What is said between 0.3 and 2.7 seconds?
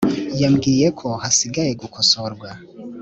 yambwiye ko hasigaye gukosorwa